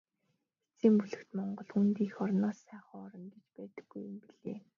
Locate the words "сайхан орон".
2.67-3.25